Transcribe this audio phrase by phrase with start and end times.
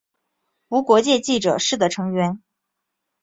[0.69, 2.41] 无国界记者是的成员。